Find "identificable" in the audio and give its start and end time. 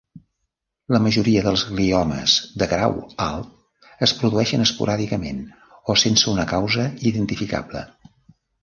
7.13-7.89